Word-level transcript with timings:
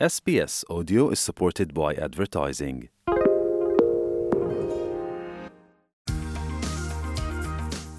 SBS 0.00 0.64
Audio 0.68 1.10
is 1.10 1.20
supported 1.20 1.72
by 1.72 1.94
advertising. 1.94 2.88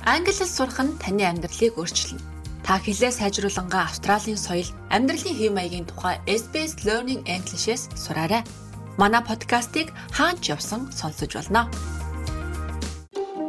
Англи 0.03 0.33
хэл 0.35 0.51
сурах 0.51 0.83
нь 0.83 0.91
таны 0.99 1.23
амьдралыг 1.23 1.79
өөрчилнө. 1.79 2.19
Та 2.67 2.83
хэлээ 2.83 3.15
сайжруулангаа 3.15 3.87
Австралийн 3.87 4.35
соёл, 4.35 4.67
амьдралын 4.91 5.39
хэв 5.39 5.51
маягийн 5.55 5.87
тухай 5.87 6.19
SBS 6.27 6.83
Learning 6.83 7.23
English-с 7.31 7.87
сураарай. 7.95 8.43
Манай 8.99 9.23
подкастыг 9.23 9.95
хаач 10.11 10.51
явсан 10.51 10.91
сонсож 10.91 11.31
болно. 11.31 11.71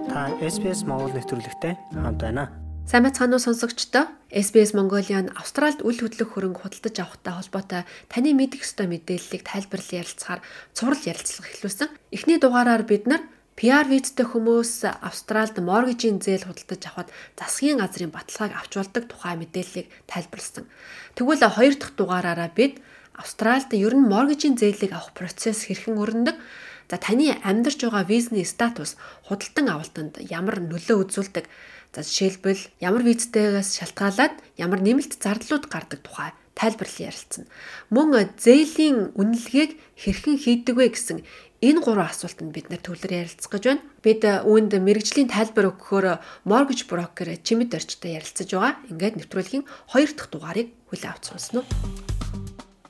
Та 0.06 0.30
SBS 0.38 0.86
Монгол 0.86 1.10
нэвтрүүлэгтэй 1.18 1.74
хамт 1.98 2.22
байна. 2.22 2.65
Сайн 2.86 3.02
бацхан 3.02 3.34
уу 3.34 3.42
сонсогчдоо 3.42 4.06
SBS 4.30 4.70
Mongolian 4.78 5.34
Австральд 5.34 5.82
үл 5.82 5.98
хөдлөх 5.98 6.38
хөрөнгө 6.38 6.62
худалдаж 6.62 6.94
авахтай 7.02 7.34
холбоотой 7.34 7.82
таны 8.06 8.30
мэдих 8.30 8.62
ёстой 8.62 8.86
мэдээллийг 8.86 9.42
тайлбарлан 9.42 10.06
ярилцахаар 10.06 10.40
цуврал 10.70 11.02
ярилцлага 11.02 11.50
эхлүүлсэн. 11.50 11.90
Эхний 12.14 12.38
дугаараар 12.38 12.86
бид 12.86 13.10
нар 13.10 13.26
PR 13.58 13.90
визтэй 13.90 14.22
хүмүүс 14.22 14.86
Австральд 15.02 15.58
моргижийн 15.58 16.22
зээл 16.22 16.46
худалдаж 16.46 16.82
авахд 16.86 17.10
засгийн 17.34 17.82
газрын 17.82 18.14
баталгааг 18.14 18.54
авч 18.54 18.72
болдог 18.78 19.04
тухай 19.10 19.34
мэдээллийг 19.34 19.90
тайлбарлсан. 20.06 20.70
Тэгвэл 21.18 21.42
хоёр 21.42 21.74
дахь 21.74 21.98
дугаараараа 21.98 22.54
бид 22.54 22.78
Австральд 23.18 23.74
ер 23.74 23.98
нь 23.98 24.06
моргижийн 24.06 24.54
зээлийг 24.54 24.94
авах 24.94 25.10
процесс 25.10 25.66
хэрхэн 25.66 25.98
өрнөдөг 25.98 26.38
За 26.86 26.98
таны 27.02 27.34
амьдарч 27.42 27.82
байгаа 27.82 28.06
визний 28.06 28.46
статус 28.46 28.94
худалдан 29.26 29.66
авалтанд 29.74 30.22
ямар 30.30 30.62
нөлөө 30.62 31.02
үзүүлдэг 31.02 31.50
За 31.96 32.04
жишээлбэл 32.04 32.60
ямар 32.84 33.00
визтэйгээс 33.08 33.80
шалтгаалаад 33.80 34.36
ямар 34.60 34.84
нэмэлт 34.84 35.16
зардлууд 35.16 35.64
гардаг 35.72 36.04
тухай 36.04 36.36
тайлбарлан 36.52 37.08
ярилцсан. 37.08 37.48
Мөн 37.88 38.36
зээлийн 38.36 39.16
үнэлгээг 39.16 39.80
хэрхэн 39.96 40.36
хийдэг 40.36 40.76
вэ 40.76 40.92
гэсэн 40.92 41.24
энэ 41.64 41.80
гурван 41.80 42.12
асуултанд 42.12 42.52
бид 42.52 42.68
нэр 42.68 42.84
төвлөр 42.84 43.24
ярилцах 43.24 43.48
гэж 43.48 43.64
байна. 43.64 43.84
Бид 44.04 44.20
үүнд 44.28 44.76
мэрэгжлийн 44.76 45.32
тайлбар 45.32 45.72
өгөхөөр 45.72 46.20
mortgage 46.44 46.84
broker 46.84 47.32
чимэд 47.40 47.72
орчтой 47.72 48.20
ярилцаж 48.20 48.48
байгаа. 48.52 48.76
Ингээд 48.92 49.16
нэвтрүүлгийн 49.16 49.64
хоёр 49.88 50.10
дахь 50.12 50.28
дугаарыг 50.28 50.68
хүлээн 50.92 51.12
авч 51.16 51.32
сонсно. 51.32 51.64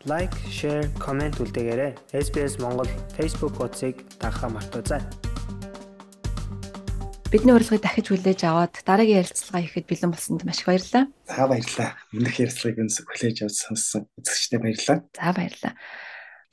Лайк, 0.03 0.35
share, 0.51 0.91
comment 0.99 1.39
үлдээгээрэй. 1.39 1.95
SBS 2.11 2.59
Монгол 2.59 2.91
Facebook 3.15 3.55
хуудсыг 3.55 4.03
дагахаа 4.19 4.51
мартаоцай. 4.51 5.03
Бидний 7.27 7.59
урилгыг 7.59 7.83
дахиж 7.83 8.07
хүлээж 8.15 8.41
аваад 8.47 8.75
дараагийн 8.87 9.27
ярилцлага 9.27 9.67
хийхэд 9.67 9.91
бэлэн 9.91 10.15
болсонд 10.15 10.47
маш 10.47 10.63
их 10.63 10.71
баярлалаа. 10.71 11.11
За 11.27 11.51
баярлалаа. 11.51 11.91
Өмнөх 12.15 12.39
ярилцлагыг 12.39 12.79
өнс 12.87 13.03
хүлээж 13.03 13.37
авч 13.43 13.57
сонссон 13.67 14.07
үзэгчдэд 14.15 14.63
баярлалаа. 14.63 14.99
За 15.11 15.31
баярлалаа. 15.35 15.75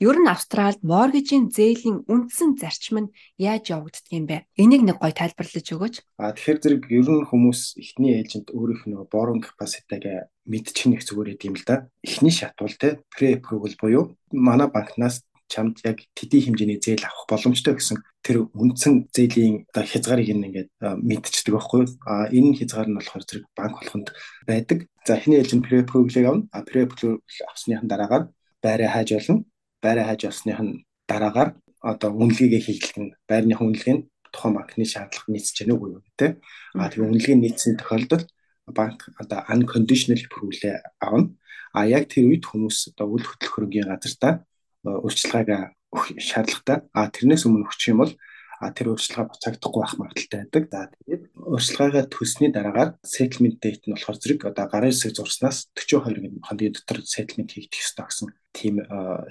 Ер 0.02 0.18
нь 0.18 0.26
Австралид 0.26 0.82
моргижийн 0.82 1.54
зээлийн 1.54 2.02
үндсэн 2.10 2.58
зарчим 2.58 3.06
нь 3.06 3.12
яаж 3.38 3.70
явагддаг 3.70 4.10
юм 4.10 4.26
бэ? 4.26 4.50
Энийг 4.58 4.82
нэг 4.82 4.98
гоё 4.98 5.14
тайлбарлаж 5.14 5.62
өгөөч. 5.62 5.96
А 6.18 6.34
тэгэхээр 6.34 6.58
зэрэг 6.58 6.84
ер 6.90 7.06
нь 7.06 7.28
хүмүүс 7.30 7.78
эхний 7.78 8.18
ээлжинд 8.18 8.50
өөрийнх 8.50 8.90
нь 8.90 8.98
борон 9.06 9.38
capacity-г 9.46 10.26
мэдчих 10.50 10.90
нэг 10.90 11.06
зүгээр 11.06 11.38
юм 11.38 11.54
л 11.54 11.62
да. 11.62 11.86
Эхний 12.02 12.34
шатвал 12.34 12.74
те 12.74 12.98
pre-approval 13.14 13.78
буюу 13.78 14.04
манай 14.34 14.66
банкнаас 14.66 15.22
чамд 15.48 15.80
яг 15.84 16.00
тэдний 16.16 16.42
хэмжээний 16.44 16.80
зээл 16.80 17.04
авах 17.04 17.28
боломжтой 17.28 17.74
гэсэн 17.76 17.98
тэр 18.24 18.48
үндсэн 18.56 19.12
зээлийн 19.12 19.68
оо 19.76 19.84
хязгаарыг 19.84 20.28
ингээд 20.32 20.70
мэдчихдэг 20.80 21.54
байхгүй 21.54 21.80
юу? 21.84 21.90
А 22.08 22.26
энэ 22.32 22.56
хязгаар 22.58 22.88
нь 22.88 22.96
болохоор 22.96 23.24
зэрэг 23.28 23.44
банк 23.52 23.74
болохонд 23.78 24.08
байдаг. 24.48 24.78
За 25.06 25.20
эхний 25.20 25.38
ээлжинд 25.38 25.64
pre-approval-ыг 25.68 26.24
авна. 26.24 26.48
А 26.52 26.64
pre-approval 26.64 27.20
авсныхан 27.52 27.88
дараагаар 27.88 28.24
байраа 28.64 28.90
хайж 28.90 29.10
болно. 29.12 29.44
Байраа 29.84 30.06
хайж 30.08 30.22
авсных 30.24 30.60
нь 30.60 30.82
дараагаар 31.06 31.50
одоо 31.84 32.10
үнэлгээгээ 32.16 32.62
хийгдэлтэн 32.64 33.06
байрныхан 33.28 33.68
үнэлгээ 33.68 33.94
нь 34.00 34.06
тухайн 34.32 34.54
банкны 34.56 34.84
шаардлага 34.88 35.28
нийцэж 35.28 35.68
үгүй 35.68 35.88
юу 35.94 36.02
гэдэг. 36.02 36.30
А 36.80 36.88
тэгээ 36.88 37.08
үнэлгээ 37.12 37.36
нийцсэн 37.36 37.76
тохиолдолд 37.76 38.28
банк 38.72 39.12
одоо 39.20 39.44
unconditional 39.52 40.20
approval 40.24 40.80
авна. 41.04 41.28
А 41.76 41.84
яг 41.84 42.08
тэр 42.08 42.32
үед 42.32 42.48
хүмүүс 42.48 42.96
одоо 42.96 43.06
үл 43.12 43.24
хөдлөх 43.26 43.52
хөрөнгийн 43.52 43.90
газартаа 43.92 44.46
өөрчилгааг 44.84 45.48
өгөх 45.94 46.06
шаардлагатай. 46.18 46.78
А 46.92 47.08
тэрнээс 47.08 47.46
өмнө 47.46 47.66
өгчих 47.66 47.94
юм 47.94 48.02
бол 48.04 48.12
а 48.60 48.70
тэр 48.70 48.94
өөрчлөлгөө 48.94 49.28
буцаагдахгүй 49.34 49.80
байх 49.82 49.94
магадaltaй 49.98 50.38
байдаг. 50.46 50.64
За 50.70 50.80
тэгээд 50.88 51.22
өөрчлөлгөөгаа 51.36 52.04
төсний 52.08 52.50
дараагаар 52.54 52.90
settlement 53.02 53.58
date 53.60 53.84
нь 53.84 53.94
болохоор 53.94 54.18
зэрэг 54.22 54.40
одоо 54.48 54.66
гарын 54.70 54.90
хэсэг 54.94 55.12
зурснаас 55.18 55.58
42 55.74 56.40
хоногийн 56.46 56.74
дотор 56.74 56.98
settlement 57.04 57.50
хийгдэх 57.50 57.82
ёстой 57.82 58.06
гэсэн 58.08 58.28
тийм 58.54 58.74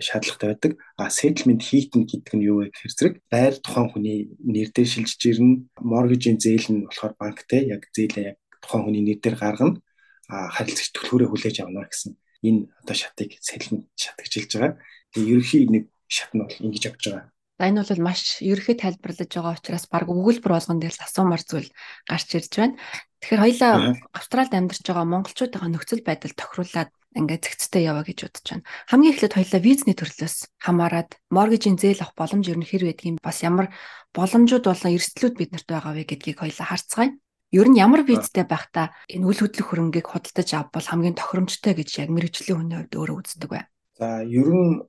шаардлагатай 0.03 0.49
байдаг. 0.53 0.71
А 0.99 1.09
settlement 1.09 1.63
хийтэн 1.63 2.03
гэдэг 2.05 2.33
нь 2.35 2.45
юу 2.45 2.61
вэ 2.61 2.75
гэхээр 2.75 2.93
зэрэг 2.93 3.15
байр 3.31 3.53
тухайн 3.63 3.89
хүний 3.89 4.19
нэрээр 4.43 4.89
шилжиж 4.91 5.21
ирнэ. 5.23 5.65
Mortgage-ийн 5.81 6.37
зээл 6.37 6.67
нь 6.69 6.85
болохоор 6.85 7.13
банктэй 7.17 7.73
яг 7.73 7.87
зээлээ 7.95 8.35
яг 8.35 8.37
тухайн 8.61 8.83
хүний 8.85 9.03
нэр 9.07 9.19
дээр 9.23 9.37
гаргана. 9.39 9.79
А 10.27 10.51
харилцагч 10.51 10.91
төлхөөрөө 10.93 11.29
хүлээж 11.31 11.57
авна 11.63 11.87
гэсэн 11.87 12.15
энэ 12.43 12.67
одоо 12.83 12.95
шатыг 12.95 13.39
settlement 13.39 13.87
шат 13.95 14.19
гэж 14.19 14.31
хэлж 14.35 14.51
байгаа. 14.59 14.73
Тэгээ 15.15 15.31
ерөнхий 15.33 15.63
нэг 15.71 15.83
шат 16.11 16.31
нь 16.35 16.43
бол 16.43 16.61
ингэж 16.61 16.83
явж 16.91 17.01
байгаа. 17.07 17.25
За 17.59 17.69
энэ 17.69 17.85
бол 17.85 18.03
маш 18.03 18.21
ерөөхдөө 18.43 18.77
тайлбарлаж 18.81 19.31
байгаа 19.31 19.55
учраас 19.55 19.85
баг 19.87 20.07
өгүүлбэр 20.11 20.51
болгон 20.51 20.79
дээр 20.81 20.95
асуумар 20.99 21.41
зүйл 21.41 21.69
гарч 22.09 22.29
ирж 22.35 22.51
байна. 22.59 22.75
Тэгэхээр 23.21 23.43
хоёлаа 23.45 23.73
Австралид 24.11 24.53
амьдарч 24.57 24.83
байгаа 24.83 25.05
монголчуудын 25.07 25.71
нөхцөл 25.71 26.03
байдал 26.03 26.33
тохируулаад 26.35 26.91
ингээд 27.13 27.45
зэгцтэй 27.45 27.85
яваа 27.87 28.03
гэж 28.03 28.19
бодож 28.25 28.45
байна. 28.49 28.67
Хамгийн 28.89 29.13
эхлээд 29.13 29.37
хоёлаа 29.37 29.61
визний 29.61 29.95
төрлөөс 29.95 30.35
хамаарад 30.59 31.09
моргижийн 31.29 31.77
зээл 31.77 32.01
авах 32.01 32.17
боломж 32.17 32.45
ер 32.49 32.57
нь 32.57 32.67
хэр 32.67 32.83
байдгийг 32.89 33.21
бас 33.21 33.45
ямар 33.45 33.69
боломжууд 34.17 34.65
болон 34.65 34.91
эрсдлүүд 34.97 35.35
биднэрт 35.37 35.67
байгаа 35.69 35.93
вэ 35.93 36.03
гэдгийг 36.09 36.41
хоёлаа 36.41 36.67
харцгаая. 36.67 37.13
Ер 37.53 37.69
нь 37.69 37.77
ямар 37.77 38.01
визтэй 38.01 38.49
байхдаа 38.49 38.97
энэ 39.13 39.29
үл 39.29 39.37
хөдлөх 39.37 39.69
хөрөнгийг 39.69 40.09
худалдаж 40.09 40.49
авах 40.57 40.73
бол 40.73 40.89
хамгийн 40.89 41.13
тохиромжтой 41.13 41.77
гэж 41.77 42.01
яг 42.01 42.09
мэрэгжлийн 42.09 42.57
хүний 42.57 42.77
хувьд 42.81 42.97
өөрөө 42.97 43.17
үздэг 43.21 43.49
бай. 43.53 43.63
За 43.93 44.25
ер 44.25 44.49
нь 44.49 44.81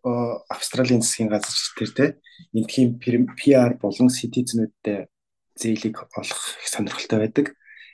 Австралийн 0.48 1.04
засгийн 1.04 1.28
газар 1.28 1.52
тэр 1.76 1.92
те 1.92 2.06
эндхийн 2.56 2.96
PR 3.36 3.76
болон 3.76 4.08
citizen-үүдтэй 4.08 5.12
зээлийг 5.60 6.08
олох 6.16 6.40
их 6.56 6.68
сонирхолтой 6.72 7.18
байдаг. 7.20 7.46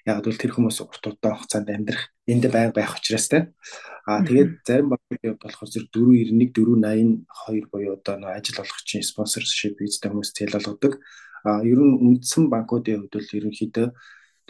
Яг 0.06 0.22
бол 0.22 0.38
тэр 0.38 0.54
хүмүүс 0.54 0.78
урт 0.86 1.02
удаан 1.02 1.34
хугацаанд 1.34 1.66
амьдрах 1.74 2.14
энд 2.30 2.46
байнга 2.46 2.78
байх 2.78 2.94
учраас 2.94 3.26
те. 3.26 3.50
Аа 4.06 4.22
тэгээд 4.22 4.62
зарим 4.62 4.94
банкны 4.94 5.34
болохоор 5.34 5.66
зэрэг 5.66 5.90
491 5.90 7.26
482 7.26 7.74
буюу 7.74 7.98
одоо 7.98 8.22
нөө 8.22 8.38
ажил 8.38 8.62
олгогчийн 8.62 9.02
спонсоршип 9.02 9.82
визтэй 9.82 10.14
хүмүүс 10.14 10.30
зээл 10.30 10.62
олгодог. 10.62 11.02
Аа 11.42 11.66
ер 11.66 11.82
нь 11.82 11.98
үндсэн 11.98 12.46
банкуудын 12.46 13.10
хувьд 13.10 13.18
бол 13.18 13.34
ерөнхийдөө 13.34 13.88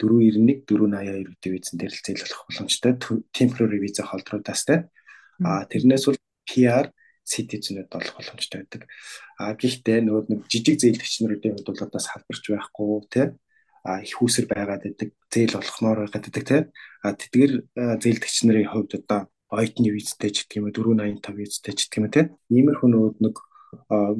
491 0.01 0.65
482 0.65 1.29
гэдэг 1.29 1.51
визэн 1.53 1.77
дээр 1.77 1.93
л 1.93 2.01
зээл 2.01 2.25
олох 2.25 2.41
боломжтой. 2.49 2.91
Temporary 3.29 3.79
виза 3.79 4.03
холдруудаас 4.03 4.65
те. 4.65 4.89
Аа 5.45 5.69
тэрнээс 5.69 6.09
бол 6.09 6.19
PR 6.49 6.89
citizen-үүд 7.21 7.89
болох 7.93 8.15
боломжтой 8.17 8.65
байдаг. 8.65 8.81
А 9.37 9.53
гэхдээ 9.53 9.99
нөгөө 10.01 10.23
нэг 10.33 10.41
жижиг 10.49 10.81
зээлгчнэрүүдийн 10.81 11.55
хувьд 11.55 11.69
бол 11.69 11.85
одоо 11.85 12.01
салбарч 12.01 12.43
байхгүй 12.49 12.89
тий 13.13 13.27
а 13.81 14.01
их 14.01 14.17
усэр 14.21 14.45
байгаад 14.45 14.85
байдаг 14.85 15.09
зээл 15.29 15.57
болохмоор 15.57 15.99
байгаад 16.05 16.25
байдаг 16.25 16.45
тий 16.45 16.61
а 17.05 17.13
тэдгээр 17.13 17.53
зээлдэгч 18.01 18.37
нарын 18.45 18.69
хувьд 18.69 18.91
одоо 19.01 19.21
ойтны 19.49 19.89
визтэй 19.93 20.29
ч 20.33 20.45
гэх 20.45 20.61
юм 20.61 20.69
уу 20.69 20.75
485 20.75 21.37
визтэй 21.37 21.73
ч 21.73 21.89
гэх 21.89 21.97
юм 22.01 22.05
уу 22.09 22.13
тий 22.13 22.25
иймэрхүү 22.49 22.89
нэг 23.21 23.35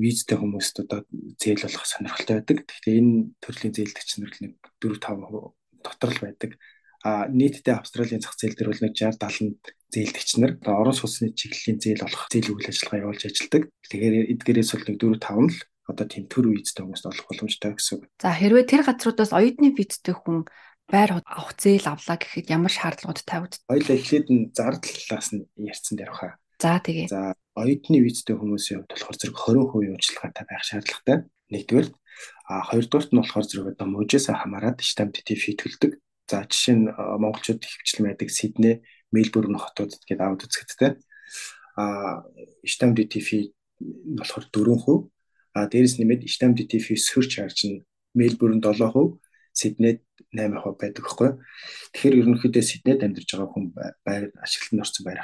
визтэй 0.01 0.37
хүмүүст 0.37 0.75
одоо 0.85 1.03
зээл 1.41 1.65
болох 1.67 1.85
сонирхолтой 1.85 2.35
байдаг. 2.39 2.57
Тэгэхээр 2.65 2.99
энэ 3.01 3.13
төрлийн 3.43 3.75
зээлдэгч 3.75 4.09
нар 4.17 4.33
нэг 4.39 4.53
4 4.79 4.97
5% 4.97 5.60
дотор 5.81 6.11
л 6.13 6.23
байдаг. 6.23 6.57
А 7.01 7.25
нийтдээ 7.27 7.81
Австралийн 7.81 8.21
зах 8.21 8.37
зээл 8.37 8.53
дээр 8.53 8.69
бол 8.71 8.83
нэг 8.85 8.93
60 8.93 9.17
70 9.17 9.57
зээлдэгч 9.89 10.29
нар 10.37 10.53
орон 10.61 10.93
сууцны 10.93 11.33
чиглэлийн 11.33 11.81
зээл 11.81 12.05
олох 12.05 12.29
зээл 12.29 12.53
үйл 12.53 12.69
ажиллагаа 12.69 13.01
явуулж 13.09 13.23
ажилладаг. 13.25 13.63
Тэгэхээр 13.89 14.15
эдгээрээс 14.37 14.71
бол 14.77 14.85
нэг 14.85 14.97
4 15.01 15.17
5 15.17 15.49
л 15.49 15.57
одоо 15.89 16.05
тийм 16.05 16.25
төр 16.29 16.45
визтэй 16.53 16.85
хүмүүст 16.85 17.09
олох 17.09 17.25
боломжтой 17.25 17.73
гэсэн 17.73 17.93
үг. 17.97 18.03
За 18.21 18.31
хэрвээ 18.31 18.65
тэр 18.69 18.81
газруудаас 18.85 19.33
оюутны 19.33 19.73
визтэй 19.73 20.13
хүн 20.13 20.45
байр 20.87 21.19
авах 21.25 21.57
зээл 21.57 21.87
авлаа 21.89 22.17
гэхэд 22.21 22.47
ямар 22.53 22.71
шаардлагууд 22.71 23.19
тавигд? 23.25 23.59
Хоёлаа 23.65 23.95
эхлээд 23.97 24.27
нь 24.29 24.51
зардлаас 24.53 25.27
нь 25.33 25.49
ярьсан 25.57 25.95
дээр 25.97 26.11
баха. 26.13 26.37
За 26.61 26.77
тэгээ. 26.77 27.07
За 27.09 27.33
оюутны 27.57 27.97
визтэй 28.03 28.35
хүмүүсийн 28.37 28.85
хувьд 28.85 28.93
болохоор 28.93 29.17
зэрэг 29.17 29.37
20% 29.41 29.89
уучлалгаатай 29.89 30.45
байх 30.45 30.63
шаардлагатай. 30.63 31.17
Нэгдүгээр 31.51 31.87
а 32.51 32.59
хоёрдугаарт 32.67 33.11
нь 33.11 33.19
болохоор 33.19 33.45
зэрэг 33.47 33.67
одоо 33.71 33.87
мужээсээ 33.87 34.35
хамаарат 34.35 34.83
штамп 34.83 35.15
фи 35.23 35.51
төлдөг. 35.55 35.91
За 36.27 36.43
жишээ 36.51 36.75
нь 36.75 36.85
монголчууд 37.23 37.63
хөвчлэн 37.63 38.05
байдаг 38.11 38.29
Сидней, 38.29 38.75
Мельбурн 39.15 39.55
хотууд 39.55 39.91
гэдэг 40.03 40.19
аваад 40.19 40.43
үзэхтэй. 40.43 40.91
А 41.79 42.27
штамп 42.67 42.99
нь 42.99 43.55
болохоор 44.19 44.45
4%. 44.51 45.07
А 45.55 45.67
дээрэс 45.71 45.95
нэмээд 45.99 46.27
штамп 46.27 46.59
DTF 46.59 46.87
surcharge 46.99 47.63
нь 47.71 47.83
Мельбурн 48.19 48.59
7%, 48.59 49.19
Сиднейд 49.55 50.03
8% 50.35 50.75
байдаг 50.75 51.03
байхгүй. 51.07 51.29
Тэгэхээр 51.95 52.19
ерөнхийдөө 52.19 52.63
Сиднейд 52.67 52.99
амьдарч 53.03 53.29
байгаа 53.31 53.51
хүн 53.51 53.65
байр 54.03 54.23
ашиглалтанд 54.43 54.83
орсон 54.83 55.03
байр 55.07 55.19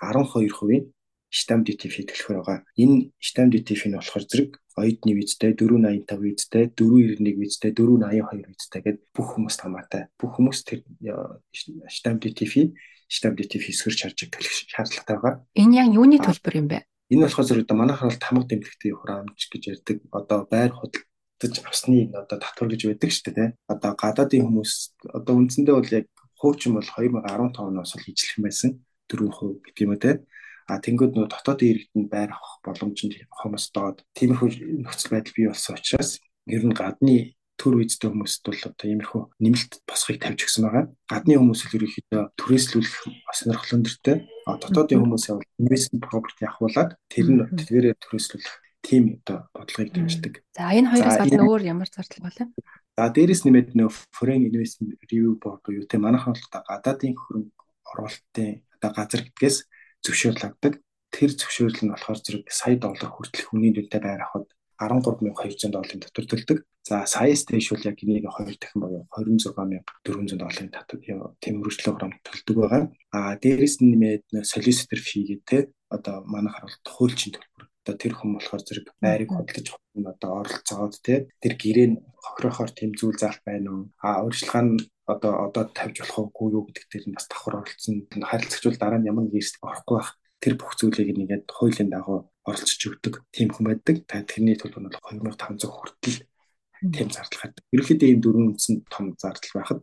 12%-ийн 0.00 0.84
stamp 1.32 1.66
duty 1.66 1.88
fee 1.92 2.06
төлөхөр 2.08 2.40
байгаа. 2.40 2.64
Энэ 2.76 3.12
duty 3.52 3.74
fee 3.76 3.90
нь 3.90 3.96
болохоор 3.96 4.24
зэрэг 4.24 4.50
оюутны 4.76 5.12
визтэй 5.16 5.56
485 5.56 6.20
визтэй 6.20 6.64
491 6.76 7.40
визтэй 7.40 7.72
482 7.72 8.44
визтэй 8.52 8.80
гэдэг 8.84 9.02
бүх 9.16 9.28
хүмүүст 9.34 9.60
хамаатай. 9.64 10.12
Бүх 10.20 10.36
хүмүүс 10.36 10.60
тэр 10.68 10.84
fee 10.84 12.76
stamp 13.08 13.36
duty 13.40 13.58
fee 13.58 13.72
сөрч 13.72 14.04
харж 14.04 14.28
төлөх 14.28 14.52
шаардлагатай 14.68 15.16
байгаа. 15.16 15.34
Энэ 15.56 15.76
яг 15.80 15.88
юуны 15.96 16.20
төлбөр 16.20 16.54
юм 16.60 16.68
бэ? 16.68 16.84
Энэ 17.08 17.24
болохоор 17.24 17.46
зэрэг 17.46 17.64
одоо 17.70 17.76
манайхаар 17.78 18.10
бол 18.10 18.20
тамга 18.20 18.44
тэмдэгтэй 18.50 18.92
хураамж 18.92 19.40
гэж 19.46 19.62
ярьдаг. 19.70 19.96
Одоо 20.10 20.38
байр 20.50 20.74
худалдаж 20.74 21.54
авсны 21.62 22.10
одоо 22.10 22.36
татвар 22.42 22.68
гэж 22.74 22.82
байдаг 22.90 23.10
шүү 23.14 23.32
дээ. 23.32 23.48
Одоо 23.70 23.92
гадаадын 23.94 24.44
хүмүүс 24.44 24.72
одоо 25.14 25.34
үндсэндээ 25.38 25.74
бол 25.78 25.94
яг 25.94 26.06
хуучин 26.34 26.74
бол 26.74 26.84
2015 26.84 27.62
оноос 27.62 27.94
л 27.94 28.10
ижлэх 28.10 28.42
байсан 28.42 28.82
4% 29.06 29.62
гэдэг 29.62 29.82
юм 29.86 29.94
те. 30.02 30.26
А 30.66 30.82
тэнгууд 30.82 31.14
нөө 31.14 31.26
дотоодын 31.30 31.70
иргэдэнд 31.72 32.08
байр 32.10 32.30
авах 32.34 32.58
боломжинд 32.66 33.14
хомос 33.30 33.70
доод 33.70 34.02
тиймэрхүү 34.18 34.82
нөхцөл 34.82 35.12
байдал 35.14 35.34
бий 35.38 35.46
болсон 35.46 35.78
учраас 35.78 36.18
ер 36.50 36.62
нь 36.66 36.74
гадны 36.74 37.36
төр 37.56 37.80
үедтэй 37.80 38.12
хүмүүст 38.12 38.44
бол 38.44 38.62
одоо 38.68 38.86
иймэрхүү 38.86 39.22
нэмэлт 39.40 39.72
босхийг 39.88 40.20
тавьж 40.20 40.44
өгсөн 40.44 40.64
байгаа. 40.68 40.84
Гадны 41.08 41.40
хүмүүс 41.40 41.60
л 41.64 41.76
ерөнхийдөө 41.80 42.22
түрээслүүлэх 42.36 42.96
сонирхол 43.32 43.74
өндөртэй. 43.80 44.16
Дотоодын 44.44 45.00
хүмүүсээ 45.00 45.34
бол 45.40 45.50
investment 45.56 46.04
property 46.04 46.44
авахуулаад 46.44 46.90
тэр 47.08 47.26
нь 47.32 47.40
тэрээрээ 47.56 47.94
түрээслүүлэх 47.96 48.54
тийм 48.84 49.04
одоо 49.24 49.48
бодлогыг 49.56 49.90
дэмждэг. 49.96 50.34
За 50.52 50.70
энэ 50.70 50.90
хоёроос 50.92 51.16
гадна 51.16 51.48
өөр 51.48 51.62
ямар 51.64 51.88
зардал 51.88 52.22
байна? 52.28 52.52
За 52.96 53.08
дээрэс 53.08 53.42
нэмээд 53.48 53.72
нөө 53.72 53.90
foreign 54.12 54.44
investment 54.46 55.00
review 55.00 55.40
board 55.40 55.64
буюу 55.64 55.88
тэ 55.88 55.96
манайхан 55.96 56.36
бол 56.36 56.46
гадаадын 56.52 57.16
хөрөнгө 57.16 57.56
оруулалтын 57.88 58.62
одоо 58.78 58.90
газар 58.92 59.20
гэдгээс 59.24 59.56
зөвшөөрлөгдөг. 60.06 60.74
Тэр 61.10 61.30
зөвшөөрөл 61.34 61.82
нь 61.84 61.92
болохоор 61.92 62.18
зэрэг 62.22 62.44
сая 62.50 62.76
доллар 62.78 63.10
хүртэлх 63.10 63.50
үнийн 63.54 63.74
дүнтэй 63.74 64.00
байр 64.02 64.22
авахд 64.22 64.50
13200 64.78 65.72
долларын 65.72 66.02
татвар 66.04 66.26
төлдөг. 66.28 66.58
За 66.86 67.02
саяас 67.08 67.42
дээш 67.48 67.72
бол 67.72 67.88
яг 67.88 67.98
энийг 68.04 68.28
2 68.28 68.60
дахин 68.60 68.80
боёо 68.82 69.02
26400 69.16 70.36
долларын 70.36 70.70
татвар 70.70 71.00
тийм 71.40 71.62
өргөжлөө 71.64 71.92
хурам 71.96 72.12
төлдөг 72.22 72.56
байгаа. 72.60 72.82
А 73.16 73.34
дээрэс 73.40 73.80
нь 73.80 73.90
нэмээд 73.96 74.24
solicitor 74.44 75.00
fee 75.00 75.24
гэдэг 75.26 75.72
одоо 75.90 76.22
манайхаар 76.28 76.68
бол 76.68 76.78
тухайлчийн 76.84 77.32
төлбөр. 77.34 77.55
Одоо 77.86 77.94
тэр 78.02 78.14
хүн 78.18 78.34
болохоор 78.34 78.62
зэрэг 78.66 78.86
байрыг 78.98 79.30
хөдөлж 79.30 79.78
одоо 79.94 80.30
оролцоод 80.42 80.98
те 81.06 81.30
тэр 81.38 81.54
гэрээ 81.54 81.86
нь 81.94 82.02
хохирохоор 82.18 82.70
тийм 82.74 82.90
зүйл 82.98 83.14
заалт 83.14 83.46
байна 83.46 83.70
уу? 83.70 83.84
А 84.02 84.26
урьдчилгаа 84.26 84.64
нь 84.66 84.82
одоо 85.06 85.32
одоо 85.46 85.64
тавьж 85.70 86.02
болох 86.02 86.34
уу 86.34 86.50
юу 86.50 86.66
гэдэг 86.66 86.84
дээр 86.90 87.04
нь 87.06 87.14
бас 87.14 87.30
давхар 87.30 87.62
оролцсон. 87.62 88.10
Харилцагч 88.10 88.64
бол 88.66 88.82
дараа 88.82 88.98
нь 88.98 89.06
ямар 89.06 89.24
нэг 89.30 89.38
эрсдэл 89.38 89.70
орохгүй 89.70 89.96
байх 90.02 90.10
тэр 90.42 90.54
бүх 90.58 90.74
зүйлийг 90.74 91.14
нэгээд 91.14 91.44
хуулийн 91.46 91.90
дагуу 91.94 92.18
оролцож 92.42 92.82
өгдөг 92.90 93.14
тийм 93.30 93.48
хүн 93.54 93.66
байдаг. 93.70 93.96
Та 94.10 94.26
тэрний 94.26 94.58
төлөв 94.58 94.82
нь 94.82 94.90
бол 94.90 94.98
2500 95.06 95.70
хүртэл 95.70 96.18
тийм 96.90 97.08
зардал 97.14 97.38
гардаг. 97.38 97.64
Ерөнхийдөө 97.70 98.08
ийм 98.10 98.20
дөрвөн 98.20 98.48
үндсэн 98.50 98.74
том 98.90 99.14
зардал 99.14 99.54
байхад 99.54 99.80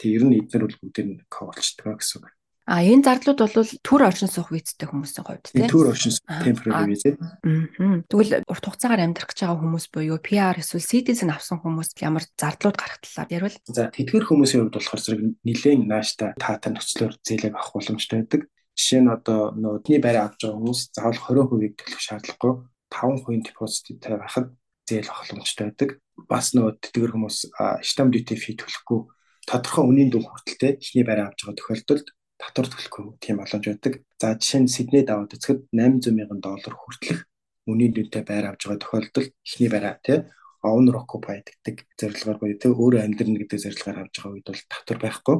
тэг 0.00 0.08
ер 0.16 0.24
нь 0.24 0.38
эдгээр 0.40 0.64
бол 0.64 0.80
бүгд 0.80 0.98
нь 1.04 1.20
ковлчдаг 1.28 2.00
гэсэн 2.00 2.24
үг. 2.24 2.37
А 2.68 2.84
энэ 2.84 3.00
зардлууд 3.00 3.40
бол 3.40 3.64
төр 3.80 4.02
оршин 4.04 4.28
суух 4.28 4.52
визтэй 4.52 4.84
хүмүүсийн 4.84 5.24
хувьд 5.24 5.48
тийм. 5.48 5.72
Төр 5.72 5.88
оршин 5.88 6.12
temporary. 6.28 7.00
Аа. 7.00 8.04
Тэгвэл 8.04 8.44
урт 8.44 8.64
хугацаагаар 8.68 9.08
амьдрах 9.08 9.32
гэж 9.32 9.40
байгаа 9.40 9.56
хүмүүс 9.56 9.88
буюу 9.88 10.20
PR 10.20 10.60
эсвэл 10.60 10.84
citizen 10.84 11.32
авсан 11.32 11.64
хүмүүс 11.64 11.96
ямар 12.04 12.28
зардлууд 12.36 12.76
гарах 12.76 13.00
талаар 13.00 13.32
ярил. 13.32 13.56
За 13.72 13.88
тэдгэр 13.88 14.28
хүмүүсийн 14.28 14.68
хувьд 14.68 14.76
болохоор 14.76 15.00
зэрэг 15.00 15.22
нэлээд 15.48 15.88
нааштай 15.88 16.36
таатай 16.36 16.76
нөхцлөөр 16.76 17.16
зээлэг 17.24 17.56
авах 17.56 17.72
боломжтой 17.72 18.16
байдаг. 18.20 18.42
Жишээ 18.76 19.00
нь 19.00 19.14
одоо 19.16 19.40
нөөдний 19.56 20.00
байр 20.04 20.28
авч 20.28 20.44
байгаа 20.44 20.60
хүмүүс 20.60 20.80
заавал 20.92 21.24
20% 21.24 21.72
төлөх 21.72 22.02
шаардлагагүй 22.04 22.52
5% 22.92 23.48
депозиттэй 23.48 23.96
байхад 24.20 24.52
зээл 24.84 25.08
авах 25.08 25.24
боломжтой 25.24 25.64
байдаг. 25.72 25.90
Бас 26.28 26.52
нөө 26.52 26.76
тэтгэр 26.84 27.16
хүмүүс 27.16 27.48
stamp 27.80 28.12
duty 28.12 28.36
fee 28.36 28.60
төлөхгүй 28.60 29.08
тодорхой 29.48 29.84
үнийн 29.88 30.12
дүн 30.12 30.28
хүртэлтэй 30.28 30.76
ихний 30.76 31.08
байр 31.08 31.32
авч 31.32 31.48
байгаа 31.48 31.56
тохиолдолд 31.56 32.06
татвар 32.38 32.66
төлөхгүй 32.70 33.04
тийм 33.20 33.42
боломж 33.42 33.66
байдаг. 33.66 33.94
За 34.20 34.34
жишээ 34.38 34.60
нь 34.62 34.72
Сиднейд 34.72 35.10
аваад 35.10 35.34
үзэхэд 35.34 35.60
800 35.74 36.14
мянган 36.14 36.40
доллар 36.40 36.74
хүртэлх 36.78 37.26
үнийн 37.66 37.92
дүнтэй 37.92 38.22
байр 38.24 38.54
авч 38.54 38.62
байгаа 38.64 38.82
тохиолдолд 38.82 39.34
ихний 39.44 39.70
байраа 39.70 39.98
тий 40.00 40.24
owner 40.62 40.96
occupy 41.02 41.38
гэдэг 41.42 41.86
зорилгоор 41.98 42.38
буюу 42.38 42.58
тий. 42.58 42.70
Өөрөө 42.72 43.00
амьдрна 43.04 43.38
гэдэг 43.38 43.58
зорилгоор 43.62 43.98
авч 44.02 44.14
байгаа 44.18 44.34
үед 44.34 44.46
бол 44.50 44.62
татвар 44.66 44.98
байхгүй. 44.98 45.36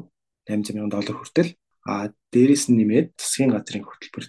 800 0.46 0.74
мянган 0.74 0.94
доллар 0.94 1.16
хүртэл. 1.18 1.50
А 1.88 2.12
дээрэс 2.32 2.70
нь 2.70 2.78
нэмээд 2.78 3.18
засгийн 3.18 3.54
газрын 3.54 3.86
хөтөлбөр 3.86 4.26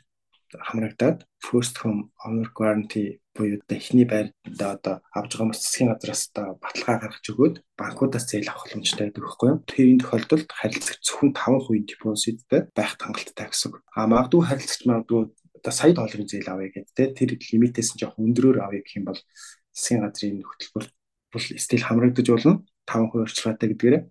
хамрагдаад 0.67 1.27
first 1.45 1.77
home 1.83 2.09
owner 2.25 2.49
guarantee 2.57 3.21
буюу 3.39 3.63
эхний 3.71 4.03
байранд 4.03 4.35
одоо 4.59 4.99
авж 5.15 5.31
байгаа 5.31 5.47
хүмүүс 5.47 5.61
засгийн 5.63 5.89
газраас 5.95 6.27
одоо 6.29 6.59
баталгаа 6.59 6.97
гаргаж 6.99 7.25
өгөөд 7.31 7.55
банкудаас 7.79 8.25
зээл 8.27 8.51
авах 8.51 8.67
боломжтой 8.67 9.07
байдаг 9.07 9.23
байхгүй 9.23 9.47
юу. 9.49 9.59
Тэр 9.63 9.87
энэ 9.95 10.03
тохиолдолд 10.03 10.49
харилцагч 10.51 11.01
зөвхөн 11.07 11.31
5% 11.31 11.87
депозиттэй 11.87 12.61
байх 12.75 12.91
хангалттай 12.99 13.47
гэсэн 13.47 13.67
үг. 13.71 13.75
А 13.95 14.11
магадгүй 14.11 14.41
харилцагч 14.43 14.83
магадгүй 14.83 15.21
одоо 15.31 15.73
сая 15.73 15.93
долларын 15.95 16.27
зээл 16.27 16.51
авъя 16.51 16.69
гэдэг 16.75 16.95
те 16.95 17.03
тэр 17.15 17.29
лимитээс 17.39 17.89
нь 17.95 17.99
жоох 18.03 18.19
өндөрөөр 18.19 18.59
авъя 18.59 18.83
гэх 18.83 18.99
юм 18.99 19.05
бол 19.07 19.19
засгийн 19.71 20.03
газрын 20.03 20.43
хөтөлбөр 20.43 20.85
бол 21.31 21.45
стил 21.63 21.83
хамрагдаж 21.87 22.27
болно 22.27 22.53
5% 22.83 23.23
орчилгаатай 23.23 23.67
гэдгээрээ. 23.71 24.03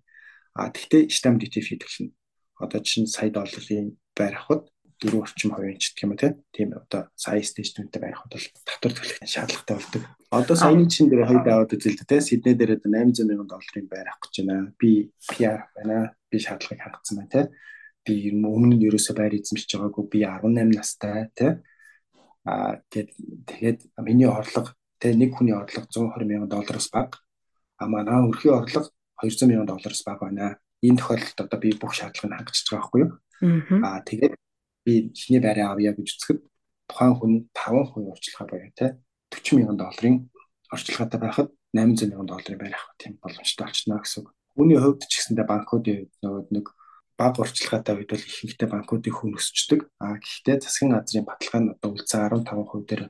А 0.57 0.73
тэгтээ 0.73 1.13
stamp 1.13 1.37
duty 1.37 1.61
fee 1.61 1.77
төлнө 1.77 2.17
одоо 2.59 2.81
чинь 2.81 3.07
сая 3.07 3.29
долларын 3.31 3.97
байр 4.17 4.35
авахд 4.35 4.67
дөрөв 4.99 5.23
орчим 5.25 5.51
хувийн 5.55 5.79
ч 5.79 5.95
гэх 5.95 6.03
юм 6.05 6.13
уу 6.13 6.19
тийм 6.51 6.75
одоо 6.75 7.07
сая 7.15 7.41
стейжнүүдтэй 7.41 7.99
байр 8.03 8.15
авахд 8.19 8.35
бол 8.35 8.47
татвар 8.67 8.93
төлөх 8.93 9.19
шаардлагатай 9.23 9.75
болдог. 9.79 10.03
Одоо 10.29 10.55
саяны 10.55 10.85
чинь 10.91 11.09
дээр 11.09 11.25
хоёул 11.25 11.47
аваад 11.47 11.73
үзэл 11.73 11.99
тэ 12.03 12.21
Сидней 12.21 12.55
дээр 12.55 12.77
одоо 12.77 12.91
800 12.91 13.25
сая 13.25 13.47
долларын 13.47 13.87
байр 13.87 14.07
авах 14.11 14.21
гэж 14.27 14.35
байна. 14.43 14.73
Би 14.75 14.91
PR 15.31 15.61
байна. 15.75 16.13
Би 16.29 16.37
шаардлагыг 16.37 16.83
хангацсан 16.83 17.15
байна 17.17 17.31
те. 17.31 17.41
Би 18.05 18.13
өмнө 18.35 18.75
нь 18.75 18.85
ерөөсөө 18.87 19.15
байр 19.15 19.33
эзэмшиж 19.39 19.71
байгаагүй. 19.73 20.05
Би 20.11 20.19
18 20.27 20.75
настай 20.75 21.31
те. 21.33 21.63
Аа 22.43 22.83
тэгээд 22.91 23.89
миний 24.03 24.27
орлого 24.27 24.75
тэ 24.99 25.15
нэг 25.15 25.35
хүний 25.35 25.55
орлого 25.55 25.87
120 25.87 26.27
сая 26.27 26.47
доллараас 26.47 26.91
бага. 26.91 27.23
А 27.79 27.87
манай 27.87 28.19
өрхийн 28.27 28.59
орлого 28.59 28.91
200 29.23 29.47
сая 29.47 29.65
доллараас 29.65 30.03
бага 30.03 30.27
байна 30.27 30.59
энэ 30.83 30.99
тохиолдолд 30.99 31.39
одоо 31.43 31.59
би 31.59 31.75
бүх 31.75 31.93
шаардлагыг 31.93 32.31
хангаж 32.31 32.57
байгаа 32.63 32.79
байхгүй 32.79 32.99
юу. 33.03 33.11
Аа 33.83 33.99
тэгээд 34.03 34.33
би 34.85 35.11
эхний 35.13 35.41
байраа 35.43 35.73
авъя 35.73 35.93
гэж 35.93 36.07
үзэхэд 36.15 36.39
тухайн 36.89 37.13
хүн 37.17 37.33
5% 37.53 38.11
орчилгаа 38.13 38.47
боёо 38.49 38.71
те 38.75 38.85
40 39.29 39.57
мянган 39.57 39.77
долларын 39.77 40.15
орчилгаатай 40.73 41.19
байхад 41.21 41.49
800 41.73 42.09
мянган 42.09 42.29
долларын 42.29 42.59
байр 42.59 42.75
авах 42.75 42.95
тийм 42.97 43.13
боломжтой 43.21 43.65
болчихно 43.65 44.01
гэсэн 44.01 44.19
үг. 44.23 44.29
Үүний 44.57 44.79
хувьд 44.81 45.05
ч 45.05 45.13
гэсэндээ 45.21 45.45
банкуудын 45.45 46.09
нөгөө 46.23 46.43
нэг 46.49 46.65
бага 47.19 47.43
орчилгаатай 47.45 47.93
үед 47.95 48.09
бол 48.09 48.25
ихэнхдээ 48.25 48.69
банкуудын 48.73 49.15
хүн 49.15 49.37
өсчдөг. 49.37 49.79
Аа 50.01 50.17
гэхдээ 50.17 50.57
засгийн 50.63 50.93
газрын 50.97 51.29
баталгаа 51.29 51.61
нь 51.61 51.71
одоо 51.77 51.89
үлцэн 51.93 52.31
15% 52.31 52.89
дээр 52.89 53.03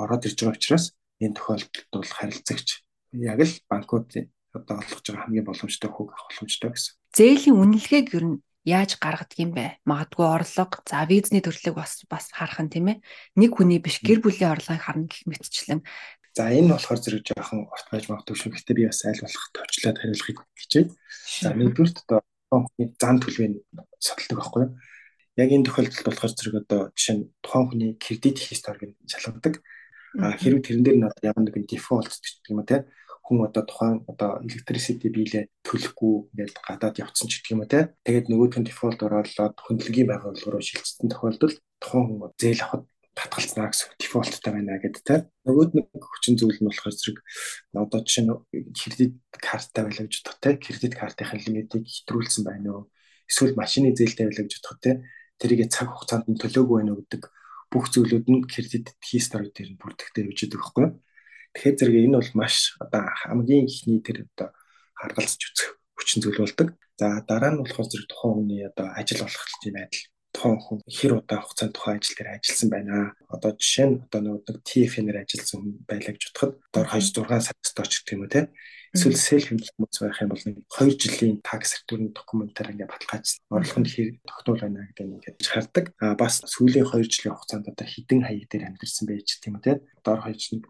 ороод 0.00 0.26
ирж 0.26 0.38
байгаа 0.40 0.58
учраас 0.58 0.86
энэ 1.20 1.36
тохиолдолд 1.36 1.86
бол 1.92 2.10
харилцагч 2.18 2.68
яг 3.12 3.40
л 3.44 3.54
банкуудын 3.70 4.26
одоо 4.56 4.76
олгож 4.80 5.06
байгаа 5.06 5.22
хамгийн 5.28 5.46
боломжтой 5.46 5.90
хүүг 5.92 6.08
авах 6.10 6.26
боломжтой 6.30 6.70
гэсэн 6.72 6.94
зээлийн 7.14 7.60
үнэлгээг 7.60 8.08
ер 8.16 8.24
нь 8.26 8.38
яаж 8.64 9.00
гаргадаг 9.00 9.38
юм 9.40 9.52
бэ? 9.56 9.80
Магадгүй 9.88 10.26
орлого, 10.26 10.82
за 10.84 11.04
визний 11.08 11.40
төрлийг 11.40 11.74
бас 11.76 12.04
бас 12.08 12.28
харах 12.32 12.60
нь 12.60 12.72
тийм 12.72 12.86
ээ. 12.92 13.02
Нэг 13.40 13.56
хүний 13.56 13.80
биш 13.80 14.04
гэр 14.04 14.20
бүлийн 14.20 14.52
орлогыг 14.52 14.84
харна 14.84 15.08
гэх 15.08 15.24
мэтчлэн. 15.24 15.80
За 16.36 16.46
энэ 16.52 16.76
болохоор 16.76 17.00
зэрэг 17.00 17.24
жоохон 17.26 17.66
урт 17.66 17.86
байж 17.90 18.04
магадгүй 18.06 18.36
шүү. 18.36 18.52
Гэхдээ 18.54 18.76
би 18.78 18.84
бас 18.86 19.02
аль 19.02 19.18
болох 19.18 19.46
товчлоод 19.50 19.98
хариулахыг 19.98 20.38
хичээе. 20.54 20.86
За 21.42 21.50
нэгдүгürt 21.56 21.96
одоо 22.06 22.20
хүний 22.50 22.88
зан 23.00 23.16
төлөвийг 23.18 23.64
судалдаг 23.98 24.36
байхгүй 24.38 24.62
юу? 24.62 24.72
Яг 25.40 25.48
энэ 25.50 25.66
тохиолдолд 25.66 26.06
болохоор 26.06 26.32
зэрэг 26.36 26.56
одоо 26.62 26.80
жишээ 26.94 27.16
нь 27.18 27.24
тухайн 27.42 27.66
хүний 27.66 27.90
кредит 27.98 28.38
историйг 28.46 28.94
шалгадаг. 29.10 29.58
А 30.22 30.38
хэрвээ 30.38 30.62
тэрэн 30.62 30.84
дээр 30.86 30.98
нь 31.02 31.08
одоо 31.10 31.24
ямар 31.26 31.44
нэгэн 31.50 31.66
дефолт 31.66 32.06
гэдэг 32.06 32.50
юм 32.50 32.62
уу 32.62 32.68
те 32.68 32.86
хүн 33.30 33.46
одоо 33.46 33.62
тухайн 33.62 34.02
одоо 34.10 34.42
electricity 34.42 35.06
бийлээ 35.06 35.46
төлөхгүй 35.62 36.34
ингээд 36.34 36.58
гадаад 36.66 36.98
явцсан 36.98 37.30
ч 37.30 37.38
гэх 37.38 37.54
юм 37.54 37.62
уу 37.62 37.70
те. 37.70 37.94
Тэгээд 38.02 38.26
нөгөөх 38.26 38.58
нь 38.58 38.66
default 38.66 38.98
оролцоод 39.06 39.54
хөндлөгийн 39.54 40.10
байгууллага 40.10 40.50
руу 40.50 40.58
шилжсэн 40.66 41.06
тохиолдолд 41.06 41.62
тухайн 41.78 42.04
хүн 42.10 42.34
зээл 42.34 42.62
авахд 42.66 42.90
татгалцнаа 43.14 43.70
гэсэн 43.70 43.94
дефолттай 44.02 44.50
байна 44.50 44.82
гэдэг 44.82 45.02
те. 45.06 45.16
Нөгөөд 45.46 45.70
нэг 45.78 45.86
хүчин 45.94 46.34
зүйл 46.34 46.58
нь 46.58 46.66
болохоор 46.66 46.94
зэрэг 46.98 47.18
одоо 47.78 48.00
жишээ 48.02 48.24
нь 48.26 48.34
кредит 48.74 49.14
карттай 49.38 49.82
байлаа 49.86 50.04
гэж 50.10 50.14
бодох 50.26 50.38
те. 50.42 50.50
Кредит 50.58 50.94
картын 50.98 51.38
лимитийг 51.38 51.86
хэтрүүлсэн 51.86 52.42
байна 52.42 52.68
уу? 52.74 52.82
Эсвэл 53.30 53.54
машины 53.54 53.94
зээлтэй 53.94 54.26
байлаа 54.26 54.42
гэж 54.42 54.58
бодох 54.58 54.78
те. 54.82 54.90
Тэрийг 55.38 55.70
цаг 55.70 55.94
хугацаанд 55.94 56.26
нь 56.26 56.40
төлөөгүй 56.42 56.76
байна 56.82 56.98
уу 56.98 57.06
гэдэг 57.06 57.22
бүх 57.70 57.86
зүйлүүд 57.94 58.26
нь 58.26 58.42
кредит 58.50 58.90
history 59.06 59.54
дээр 59.54 59.70
нь 59.74 59.78
бүрдэгтэй 59.78 60.26
явж 60.26 60.38
байгаа 60.50 60.58
байхгүй 60.58 60.82
юу? 60.90 60.92
Тэгэхээр 61.54 61.76
зэрэг 61.78 61.96
энэ 62.06 62.18
бол 62.18 62.32
маш 62.38 62.54
одоо 62.78 63.02
хамгийн 63.22 63.66
ихний 63.66 64.00
тэр 64.00 64.26
одоо 64.30 64.48
харгалзаж 64.94 65.42
үзэх 65.50 65.70
хүчин 65.98 66.20
зүйл 66.22 66.42
болдог. 66.42 66.68
За 67.00 67.24
дараа 67.26 67.50
нь 67.52 67.60
болохоор 67.60 67.88
зэрэг 67.90 68.08
тухайн 68.08 68.34
хүний 68.36 68.62
одоо 68.70 68.86
ажил 68.94 69.24
олгохлын 69.26 69.74
байдал 69.74 70.04
тухайн 70.34 70.58
хүн 70.62 70.78
хэр 70.86 71.12
удаан 71.18 71.42
хугацаанд 71.42 71.74
тухайн 71.74 71.98
ажил 71.98 72.16
дээр 72.16 72.30
ажилласан 72.38 72.68
байна. 72.70 72.96
Одоо 73.34 73.50
жишээ 73.58 73.86
нь 73.90 73.96
одоо 74.06 74.20
нэг 74.22 74.58
TF-нээр 74.68 75.18
ажилласан 75.22 75.58
хүн 75.60 75.72
байлаа 75.90 76.12
гэж 76.14 76.22
бодоход 76.30 76.52
дор 76.72 76.86
хаяж 76.86 77.06
6 77.10 77.46
саrast 77.46 77.78
очт 77.82 78.06
юм 78.14 78.22
уу 78.22 78.30
те. 78.30 78.40
Эсвэл 78.90 79.14
self 79.14 79.54
employed 79.54 79.70
хүмүүс 79.78 79.98
байх 80.02 80.18
юм 80.18 80.30
бол 80.34 80.44
нэг 80.44 80.56
2 80.66 80.98
жилийн 80.98 81.36
tax 81.46 81.78
return 81.78 82.10
документаар 82.10 82.74
ингээд 82.74 82.90
баталгааж 82.90 83.26
орлого 83.46 83.80
нь 83.80 83.90
хэр 83.90 84.08
тогтмол 84.26 84.60
байна 84.66 84.86
гэдэг 84.90 85.06
нь 85.06 85.14
ингээд 85.14 85.38
хардаг. 85.46 85.84
А 86.02 86.18
бас 86.18 86.42
сүүлийн 86.42 86.86
2 86.90 87.06
жилийн 87.06 87.34
хугацаанд 87.38 87.70
одоо 87.70 87.86
хідэн 87.86 88.26
хаяг 88.26 88.50
дээр 88.50 88.66
амьдэрсэн 88.66 89.06
байж 89.06 89.28
тийм 89.38 89.54
үү 89.58 89.62
те. 89.62 89.72
Дор 90.02 90.20
хаяж 90.26 90.42
нэг 90.50 90.66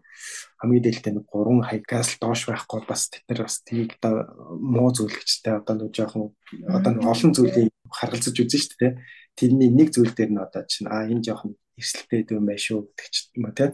хамгийн 0.61 0.85
дээлтэй 0.85 1.13
нэг 1.17 1.25
3 1.33 1.65
хаягаас 1.65 2.09
л 2.13 2.21
доош 2.21 2.41
байхгүй 2.45 2.81
бас 2.85 3.09
тэд 3.09 3.25
нар 3.25 3.41
бас 3.41 3.57
тийг 3.65 3.89
одоо 3.97 4.13
муу 4.61 4.89
зөвлөгчтэй 4.93 5.57
одоо 5.57 5.75
нэг 5.81 5.89
жоохон 5.97 6.29
одоо 6.69 6.91
нэг 6.93 7.05
олон 7.09 7.31
зүйлийг 7.33 7.73
харгалзаж 7.89 8.37
үзэн 8.37 8.61
шүү 8.61 8.77
дээ 8.77 8.93
тэрний 9.35 9.71
нэг 9.71 9.89
зүйл 9.95 10.13
дээр 10.13 10.31
нь 10.31 10.41
одоо 10.41 10.63
чинь 10.67 10.85
а 10.91 11.07
энэ 11.07 11.23
жоохон 11.23 11.55
эрсдэлтэй 11.79 12.37
юм 12.37 12.45
байна 12.45 12.61
шүү 12.61 12.79
гэдэг 12.93 13.07
ч 13.09 13.15
юм 13.35 13.45
уу 13.47 13.55
те. 13.55 13.73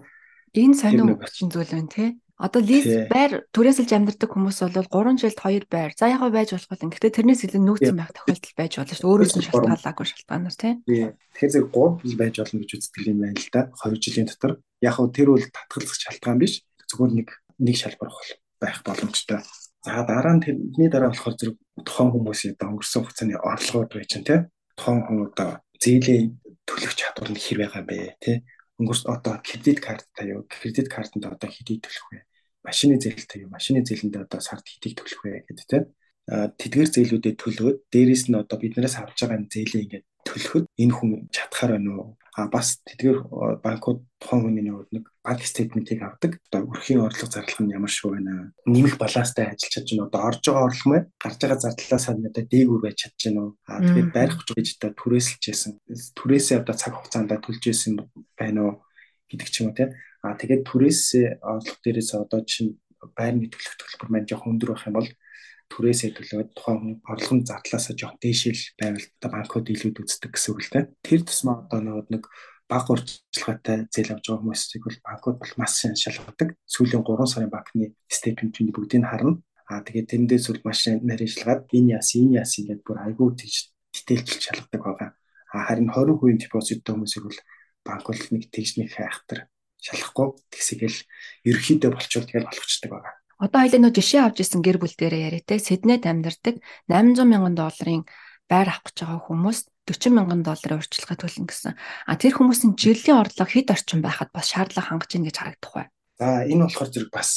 Энэ 0.54 0.75
сонин 0.77 1.18
хүчин 1.18 1.50
зүйл 1.51 1.72
байна 1.74 1.92
те. 1.92 2.06
Одоо 2.38 2.62
лиз 2.62 2.86
байр 3.10 3.50
түрээсэлж 3.50 3.91
амьдардаг 3.98 4.29
хүмүүс 4.29 4.62
бол 4.62 4.86
3 4.86 5.17
жилд 5.17 5.41
2 5.41 5.65
байр. 5.74 5.91
За 5.98 6.06
яг 6.06 6.22
байж 6.29 6.53
болох 6.53 6.70
бол 6.70 6.86
гэхдээ 6.94 7.17
тэрнээс 7.17 7.41
илүү 7.50 7.62
нөөцөн 7.65 7.98
байх 7.98 8.13
тохиолдол 8.13 8.53
байж 8.53 8.74
болно 8.77 8.94
шүү. 8.94 9.10
Өөрөөс 9.10 9.34
нь 9.41 9.46
шалтгаалаагүй 9.50 10.06
шалтгаанаар 10.06 10.53
тийм. 10.53 10.75
Тэгэхээр 10.86 11.53
зэрэг 11.58 11.70
3 11.74 12.06
жил 12.06 12.17
байж 12.22 12.36
болно 12.38 12.60
гэж 12.62 12.72
үздэг 12.77 13.03
юм 13.10 13.20
байна 13.25 13.41
л 13.41 13.50
да. 13.50 13.62
2 13.74 13.98
жилийн 13.98 14.29
дотор. 14.29 14.53
Яг 14.86 14.94
хөө 14.94 15.10
тэр 15.17 15.27
бол 15.34 15.46
татгалзах 15.50 15.98
шалтгаан 15.98 16.38
биш. 16.38 16.53
Зөвхөн 16.86 17.12
нэг 17.17 17.29
нэг 17.58 17.75
шалбар 17.82 18.13
байх 18.62 18.79
боломжтой. 18.86 19.41
За 19.82 20.06
дараа 20.06 20.38
нь 20.38 20.44
тэрний 20.46 20.89
дараа 20.94 21.10
болохоор 21.10 21.38
зэрэг 21.41 21.58
тухайн 21.82 22.13
хүмүүсийн 22.13 22.53
одоо 22.53 22.77
өнгөрсөн 22.77 23.01
хугацааны 23.01 23.36
орлогууд 23.41 23.91
байж 23.98 24.10
чинь 24.13 24.27
тийм 24.29 24.41
тоон 24.77 25.01
хүн 25.06 25.20
одоо 25.25 25.50
зээлийн 25.82 26.38
төлөх 26.70 26.94
чадвар 26.94 27.29
нь 27.34 27.41
хэр 27.41 27.58
байгаа 27.65 27.84
бэ 27.86 27.98
тий 28.22 28.38
өнгөрс 28.79 29.03
одоо 29.05 29.41
кредит 29.43 29.79
карттай 29.81 30.34
юу? 30.34 30.46
Кредит 30.50 30.88
картанд 30.89 31.25
одоо 31.25 31.50
хэдий 31.50 31.81
төлөх 31.81 32.07
вэ? 32.12 32.19
Машины 32.63 33.01
зээлтэй 33.01 33.46
юу? 33.46 33.50
Машины 33.50 33.86
зээлэндээ 33.86 34.25
одоо 34.25 34.41
сард 34.41 34.65
хэдий 34.65 34.93
төлөх 34.93 35.22
вэ 35.24 35.46
гэдэг 35.50 35.65
тий 35.67 35.81
тэдгээр 36.27 36.89
зээлүүдэд 36.91 37.36
төлөөд 37.39 37.77
дээрэс 37.88 38.27
нь 38.27 38.36
одоо 38.36 38.60
биднээс 38.60 39.00
авч 39.00 39.24
байгаа 39.24 39.48
зээлээ 39.48 39.84
ингээд 39.88 40.05
төлөхөд 40.27 40.65
энэ 40.75 40.93
хүн 40.93 41.12
чадхаар 41.31 41.79
байна 41.79 41.91
уу 41.96 42.19
а 42.38 42.46
бас 42.53 42.77
тэдгээр 42.86 43.17
банкуд 43.65 44.06
тухайн 44.22 44.46
хүний 44.46 44.70
хувьд 44.70 44.94
нэг 44.94 45.10
банк 45.25 45.41
стейтментийг 45.41 46.06
авдаг. 46.06 46.38
Одоо 46.53 46.70
өрхийн 46.70 47.01
орлого 47.01 47.34
зарлах 47.34 47.58
нь 47.65 47.74
ямар 47.74 47.89
шүү 47.89 48.13
байна. 48.13 48.53
Нэмэх 48.70 49.01
баланстай 49.01 49.50
ажиллаж 49.50 49.74
чадж 49.74 49.89
байна. 49.98 50.06
Одоо 50.06 50.22
орж 50.22 50.41
байгаа 50.46 50.65
орлого 50.70 50.89
мэ 50.94 51.00
гарч 51.17 51.38
байгаа 51.41 51.60
зардлаас 51.65 52.06
надад 52.13 52.46
дээгүүр 52.46 52.82
байж 52.86 52.98
чадж 53.01 53.22
байна? 53.25 53.58
А 53.65 53.82
тэгээд 53.82 54.10
байрах 54.13 54.38
гэж 54.38 54.50
гэж 54.53 54.67
одоо 54.77 54.91
түрээсэлжсэн. 55.01 55.74
Түрээсээ 56.13 56.58
одоо 56.62 56.75
цаг 56.77 56.94
хугацаанд 56.94 57.34
төлж 57.41 57.63
исэн 57.74 58.06
байна 58.38 58.60
уу 58.62 58.74
гэдэг 59.34 59.50
ч 59.50 59.56
юм 59.65 59.74
уу 59.74 59.77
тийм. 59.82 59.98
А 60.22 60.38
тэгээд 60.38 60.62
түрээсээ 60.70 61.41
орлого 61.41 61.82
дээрээс 61.82 62.12
одоо 62.22 62.46
чинь 62.46 62.77
байрны 63.17 63.50
төлөх 63.50 63.74
төлбөр 63.82 64.10
маань 64.13 64.29
жоох 64.29 64.46
өндөр 64.46 64.77
байх 64.77 64.86
юм 64.86 64.94
бол 64.94 65.10
түрээсээ 65.71 66.12
төлөөд 66.15 66.50
тухайн 66.55 67.01
орлогын 67.03 67.43
зардлаасаа 67.47 67.95
жоох 67.97 68.15
дээшил 68.24 68.62
байвал 68.79 69.07
одоо 69.19 69.29
банкуд 69.31 69.67
илүү 69.71 69.91
үздэг 70.03 70.31
гэсэн 70.33 70.51
үг 70.53 70.62
л 70.63 70.71
дээ. 70.74 70.86
Тэр 71.03 71.21
тусмаа 71.27 71.67
одоо 71.67 72.05
нэг 72.07 72.24
баг 72.67 72.86
урьдчилгаатай 72.91 73.88
зээл 73.91 74.15
авч 74.15 74.25
байгаа 74.27 74.41
хүмүүсийг 74.43 74.83
бол 74.83 75.00
банкуд 75.07 75.36
бол 75.39 75.53
маш 75.59 75.74
шалгадаг. 75.83 76.50
Сүүлийн 76.67 77.03
3 77.03 77.27
сарын 77.31 77.51
банкны 77.51 77.95
стейтментийг 78.12 78.75
бүгдийг 78.75 79.07
харна. 79.07 79.39
Аа 79.71 79.83
тэгээд 79.83 80.12
тэрэндээс 80.12 80.45
бол 80.51 80.63
маш 80.67 80.88
нарийн 80.88 81.31
шалгаад 81.31 81.67
энэ 81.71 82.00
яас 82.00 82.09
энэ 82.15 82.39
яас 82.39 82.53
ингээд 82.59 82.81
бүр 82.88 82.97
айгүй 83.03 83.29
тэгж 83.36 83.55
дэтэлж 84.07 84.41
шалгадаг 84.47 84.81
байгаа. 84.83 85.09
Аа 85.51 85.63
харин 85.67 85.91
20% 85.91 86.43
депозиттэй 86.43 86.91
хүмүүсийг 86.95 87.24
бол 87.27 87.39
банк 87.88 88.05
бол 88.07 88.24
нэг 88.31 88.43
тэгж 88.51 88.71
нэг 88.79 88.89
хайхтар 88.95 89.47
шалахгүй 89.83 90.27
тэгсгээл 90.51 91.00
ерөөхдөө 91.47 91.91
болчвол 91.91 92.27
тэгэл 92.27 92.50
болгочдөг 92.51 92.91
байгаа. 92.91 93.15
Одоо 93.38 93.60
хоёлаа 93.62 93.82
нөө 93.86 93.94
жишээ 93.94 94.22
авч 94.25 94.38
исэн 94.41 94.62
гэр 94.65 94.77
бүл 94.82 94.96
дээрээ 94.98 95.27
яриатай 95.29 95.60
Сиднейд 95.62 96.10
амьдардаг 96.10 96.58
800 96.89 97.22
мянган 97.29 97.53
долларын 97.53 98.03
байр 98.50 98.67
авах 98.74 98.89
гэж 98.89 98.98
байгаа 99.06 99.22
хүмүүс 99.29 99.60
40 99.86 100.17
мянган 100.17 100.41
долларын 100.41 100.79
урьдчилгаа 100.82 101.17
төлнө 101.22 101.48
гэсэн. 101.48 101.74
А 101.77 102.13
тэр 102.17 102.34
хүмүүсийн 102.34 102.74
жилийн 102.74 103.22
орлого 103.22 103.48
хэд 103.48 103.72
орчим 103.72 104.01
байхад 104.01 104.34
бас 104.34 104.50
шаардлага 104.50 104.89
хангаж 104.89 105.12
ийн 105.13 105.27
гэж 105.29 105.38
харагдах 105.38 105.74
бай. 105.75 105.88
За 106.17 106.27
энэ 106.50 106.65
болохоор 106.65 106.89
зэрэг 106.89 107.12
бас 107.13 107.29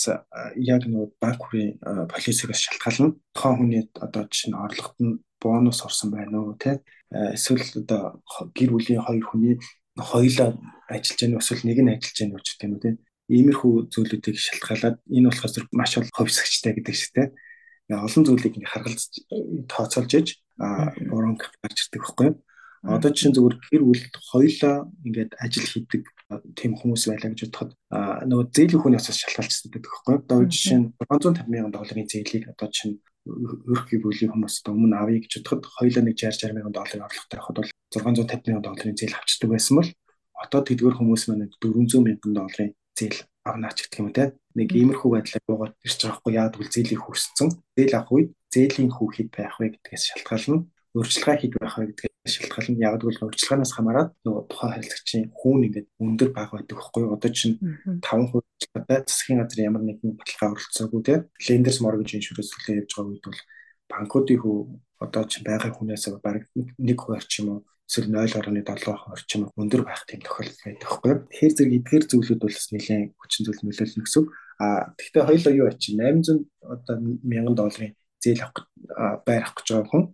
яг 0.57 0.83
нөгөө 0.89 1.09
банк 1.21 1.41
бүрийн 1.45 1.77
полисигоос 2.09 2.61
шалтгаална. 2.65 3.15
Тухайн 3.37 3.57
хүний 3.61 3.83
одоо 4.01 4.25
жишээ 4.25 4.51
нь 4.51 4.57
орлогот 4.57 4.99
нь 5.05 5.21
бонус 5.37 5.85
орсон 5.85 6.11
байна 6.17 6.41
уу 6.41 6.57
те 6.57 6.81
эсвэл 7.11 7.65
одоо 7.83 8.25
гэр 8.57 8.71
бүлийн 8.73 9.05
хоёр 9.05 9.25
хүний 9.29 9.55
хоёулаа 9.99 10.57
ажиллаж 10.89 11.19
байгаа 11.21 11.37
нь 11.37 11.41
эсвэл 11.45 11.67
нэг 11.69 11.79
нь 11.81 11.93
ажиллаж 11.93 12.19
байгаа 12.19 12.39
нь 12.41 12.45
ч 12.45 12.49
гэх 12.57 12.65
юм 12.65 12.73
уу 12.77 12.85
те 12.85 12.91
иймэрхүү 13.31 13.73
зүйлүүдийг 13.95 14.37
шалтгаалаад 14.37 14.97
энэ 15.07 15.29
болохоор 15.31 15.53
зэрэг 15.55 15.71
маш 15.73 15.93
ол 15.99 16.11
ховсгчтай 16.11 16.73
гэдэг 16.75 16.95
шигтэй 16.99 17.27
олон 17.91 18.25
зүйлийг 18.27 18.55
ингээ 18.55 18.71
харгалж 18.71 19.03
тооцоолж 19.67 20.13
иж 20.15 20.29
буруу 21.11 21.35
гарч 21.35 21.79
ирдэг 21.91 22.03
байхгүй 22.03 22.27
юу? 22.31 22.37
Одоо 22.81 23.11
чинь 23.13 23.35
зүгээр 23.35 23.57
гэр 23.61 23.83
бүл 23.85 24.05
хоёлаа 24.31 24.89
ингээд 25.05 25.37
ажил 25.37 25.67
хийдэг 25.69 26.03
тийм 26.57 26.73
хүмүүс 26.79 27.03
байлаа 27.11 27.29
гэж 27.35 27.41
бодоход 27.51 27.71
нөгөө 28.31 28.47
зээлийн 28.57 28.81
хүнээс 28.81 29.07
бас 29.11 29.19
шалтгаалжсан 29.21 29.69
гэдэг 29.69 29.91
байхгүй 29.91 30.13
юу. 30.17 30.23
Одоо 30.25 30.39
жишээ 30.49 30.79
нь 30.81 30.87
650 30.97 31.45
сая 31.45 31.75
долларын 31.75 32.09
зээлийг 32.09 32.45
одоо 32.49 32.69
чинь 32.73 32.95
өрх 33.29 33.85
гэр 33.91 34.01
бүлийн 34.01 34.33
хүмүүс 34.33 34.65
одоо 34.65 34.73
өмнө 34.79 34.97
авъя 34.97 35.21
гэж 35.21 35.33
бодоход 35.45 35.69
хоёлаа 35.77 36.03
нэг 36.09 36.17
60 36.17 36.41
60 36.41 36.57
сая 36.57 36.73
долларын 36.73 37.05
орлоготой 37.05 37.37
байхад 37.37 37.57
бол 37.59 37.71
650 37.93 38.49
сая 38.49 38.65
долларын 38.65 38.97
зээл 38.97 39.19
авчдаг 39.19 39.49
байсан 39.51 39.75
бол 39.77 39.91
одоо 40.41 40.61
тэдгээр 40.65 40.97
хүмүүс 40.97 41.23
маань 41.29 41.53
400 41.61 41.91
сая 41.91 42.17
долларын 42.25 42.71
зээл 43.01 43.19
авнаач 43.49 43.79
гэх 43.89 44.01
юм 44.05 44.13
те 44.13 44.37
нэг 44.55 44.69
иймэрхүү 44.77 45.11
байдлаар 45.11 45.45
буугаад 45.49 45.75
ирж 45.87 45.99
байгаа 46.05 46.19
хгүй 46.21 46.33
яад 46.37 46.55
бол 46.61 46.69
зээлийн 46.75 47.03
хүрсцэн 47.03 47.49
зээл 47.77 47.97
авах 47.97 48.13
үед 48.13 48.31
зээлийн 48.53 48.91
хүүхэд 48.93 49.29
байх 49.33 49.57
вэ 49.57 49.67
гэдгээс 49.79 50.05
шалтгаална. 50.11 50.67
Урьдчилгаа 50.91 51.37
хийх 51.39 51.55
байх 51.57 51.75
вэ 51.79 51.85
гэдгээс 51.95 52.35
шалтгаална. 52.35 52.83
Яг 52.83 52.95
бол 53.01 53.19
урьдчилгаанаас 53.31 53.73
хамаарат 53.75 54.11
нөгөө 54.27 54.43
тухайн 54.51 54.73
харилцагчийн 54.75 55.25
хүүн 55.39 55.67
ингээд 55.71 55.89
өндөр 56.03 56.31
бага 56.35 56.53
байдаг 56.59 56.79
хгүй 56.83 57.05
одоо 57.15 57.31
чинь 57.31 57.57
5% 58.03 58.35
урьдчилгаатай 58.37 58.99
засгийн 59.07 59.39
газар 59.41 59.61
ямар 59.71 59.83
нэгэн 59.87 60.19
баталгаа 60.19 60.51
оролцоогүй 60.59 61.03
те 61.07 61.15
лендерс 61.47 61.79
моргэж 61.81 62.11
иншүрэнс 62.19 62.51
төлөө 62.51 62.79
явж 62.83 62.91
байгаа 62.91 63.11
үед 63.15 63.25
бол 63.25 63.41
банкуудын 63.91 64.39
хүү 64.43 64.57
одоо 65.05 65.25
чинь 65.31 65.47
байгаа 65.47 65.71
хүнээс 65.73 66.05
бараг 66.27 66.45
1% 66.59 67.17
орчим 67.17 67.47
уу 67.55 67.61
эсвэл 67.91 68.07
0.7 68.07 68.87
орчим 69.11 69.51
өндөр 69.59 69.83
байх 69.83 70.07
тийм 70.07 70.23
тохиолдол 70.23 70.63
байдаг 70.63 70.87
хгүй. 70.87 71.13
Тэгэхээр 71.27 71.55
зэрэг 71.59 71.75
эдгээр 71.83 72.05
зүйлүүд 72.07 72.39
бол 72.39 72.55
нэлээд 72.55 73.11
хүчин 73.19 73.43
зүйл 73.43 73.63
нөлөөлнө 73.67 74.05
гэсэн. 74.07 74.25
А 74.63 74.67
тэгвэл 74.95 75.27
хоёулаа 75.27 75.55
юу 75.59 75.67
ачи 75.67 75.91
800 75.99 76.47
одоо 76.63 76.97
мянган 77.27 77.57
долларын 77.59 77.99
зээл 78.23 78.47
авах 78.47 78.71
байр 79.27 79.43
авах 79.43 79.59
гэж 79.59 79.67
байгаа 79.75 79.91
хүн 79.91 80.05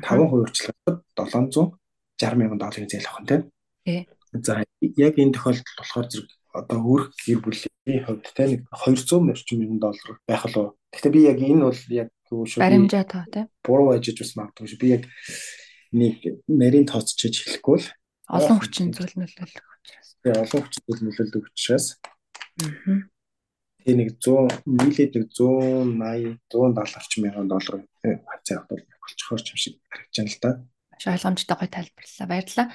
5% 0.00 0.32
урьдчилгад 0.32 0.98
760 1.12 2.40
мянган 2.40 2.60
долларын 2.62 2.88
зээл 2.88 3.10
авах 3.12 3.20
нь 3.20 3.28
тийм. 3.28 3.42
За 4.32 4.64
яг 4.80 5.14
энэ 5.20 5.34
тохиолдолд 5.36 5.76
болохоор 5.76 6.06
зэрэг 6.08 6.30
одоо 6.56 6.78
өөр 6.80 7.02
гэр 7.12 7.40
бүлийн 7.44 8.00
хувьд 8.00 8.26
те 8.32 8.44
нэг 8.48 8.60
200 8.72 9.28
орчим 9.28 9.60
мянган 9.60 9.80
доллар 9.84 10.16
байх 10.24 10.42
болов. 10.48 10.80
Гэхдээ 10.88 11.12
би 11.12 11.20
яг 11.28 11.38
энэ 11.44 11.68
бол 11.68 11.82
яг 11.92 12.08
шүү. 12.30 12.64
Баримжаа 12.64 13.04
тоо 13.04 13.24
тийм. 13.28 13.46
Буруу 13.60 13.92
ажиж 13.92 14.16
бас 14.18 14.32
магадгүй 14.34 14.66
шүү. 14.70 14.80
Би 14.80 14.88
яг 14.96 15.04
нэг 15.96 16.44
нарийн 16.46 16.86
тооцчиж 16.86 17.34
хэлэхгүй 17.40 17.78
л 17.80 17.88
олон 18.28 18.58
хүчин 18.58 18.90
зүйл 18.90 19.14
нөлөөлөх 19.16 19.66
учраас. 19.80 20.08
Тэгээ 20.22 20.42
олон 20.42 20.62
хүчин 20.66 20.82
зүйл 20.86 21.02
нөлөөлдөг 21.06 21.42
учраас. 21.46 21.86
Аа. 22.62 23.06
Тэгээ 23.86 23.96
нэг 24.02 24.10
100 24.18 24.66
нийлээд 24.66 25.12
нэг 25.14 25.26
180 25.30 26.42
170 26.50 26.98
орчим 26.98 27.20
мянган 27.22 27.46
доллар 27.46 27.86
хацаа 28.02 28.66
авах 28.66 28.82
болчихоор 28.98 29.40
ч 29.42 29.48
юм 29.54 29.58
шиг 29.62 29.74
харагдаж 29.86 30.16
байна 30.18 30.32
л 30.34 30.42
да. 30.42 30.50
Маш 30.90 31.04
ойлгомжтой 31.06 31.56
гой 31.56 31.70
тайлбарлалаа. 31.70 32.26
Баярлалаа. 32.26 32.68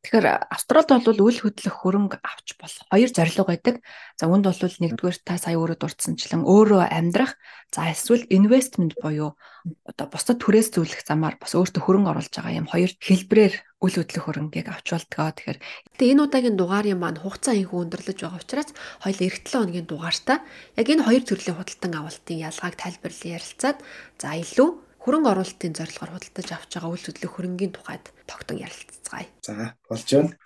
Тэгэхээр 0.00 0.48
Австралид 0.48 1.04
бол 1.04 1.20
үл 1.28 1.38
хөдлөх 1.44 1.76
хөрөнгө 1.84 2.24
авч 2.24 2.56
болох 2.56 2.88
хоёр 2.88 3.10
зорилго 3.12 3.44
байдаг. 3.44 3.84
За 4.16 4.32
үүнд 4.32 4.48
бол 4.48 4.56
нэгдүгээр 4.56 5.18
та 5.20 5.36
сая 5.36 5.60
өөрөө 5.60 5.76
дурдсанчлан 5.76 6.40
өөрөө 6.48 6.88
амьдрах, 6.88 7.36
за 7.68 7.92
эсвэл 7.92 8.24
investment 8.32 8.96
буюу 8.96 9.36
одоо 9.84 10.06
бусдад 10.08 10.40
түрээс 10.40 10.72
зөвлөх 10.72 11.04
замаар 11.04 11.36
бас 11.36 11.52
өөртөө 11.52 11.84
хөрөнгө 11.84 12.10
оруулж 12.16 12.32
байгаа 12.32 12.58
юм 12.64 12.68
хоёр 12.72 12.96
хэлбрээр 12.96 13.54
үл 13.84 13.94
хөдлөх 14.00 14.24
хөрөнгийг 14.24 14.68
авч 14.72 14.88
болтгоо. 14.88 15.36
Тэгэхээр 15.36 15.58
тэгээ 16.00 16.12
энэ 16.16 16.24
удаагийн 16.24 16.56
дугаарын 16.56 16.96
маань 16.96 17.20
хугацаа 17.20 17.60
инхүү 17.60 17.84
өндөрлөж 17.84 18.18
байгаа 18.24 18.40
учраас 18.40 18.70
хоёул 19.04 19.20
эх 19.20 19.36
7 19.44 19.52
хоногийн 19.52 19.84
дугаартаа 19.84 20.38
яг 20.80 20.86
энэ 20.88 21.04
хоёр 21.04 21.22
төрлийн 21.28 21.56
худалдан 21.60 21.92
авалтын 21.92 22.40
ялгааг 22.40 22.74
тайлбарлан 22.80 23.32
ярилцаад 23.36 23.78
за 24.16 24.28
илүү 24.32 24.70
хөрөнгө 25.00 25.30
оруулалтын 25.32 25.76
зорилгоор 25.78 26.12
худалдаж 26.12 26.48
авч 26.52 26.70
байгаа 26.76 26.92
үйл 26.92 27.06
хөдлөх 27.08 27.32
хөрөнгийн 27.32 27.72
тухайд 27.72 28.04
тогтон 28.28 28.60
ярилцгаая. 28.60 29.26
За 29.40 29.72
болж 29.88 30.08
байна. 30.12 30.36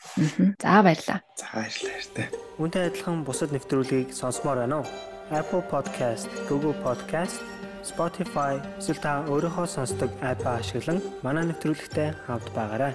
За 0.62 0.82
баярлалаа. 0.86 1.20
За 1.34 1.46
баярлалаа 1.50 1.90
баяртай. 1.90 2.26
Үүнтэй 2.62 2.82
адилхан 2.86 3.26
бусад 3.26 3.50
нэвтрүүлгийг 3.50 4.14
сонсомоор 4.14 4.62
байна 4.62 4.80
уу? 4.80 4.88
Apple 5.34 5.64
Podcast, 5.72 6.30
Google 6.46 6.76
Podcast, 6.86 7.42
Spotify 7.82 8.62
эсвэл 8.78 9.02
та 9.02 9.26
өөрийнхөө 9.26 9.66
сонсдог 9.68 10.10
апп 10.22 10.46
ашиглан 10.46 11.02
манай 11.26 11.44
нэвтрүүлэгтэй 11.50 12.14
хавд 12.30 12.48
байгаарай. 12.56 12.94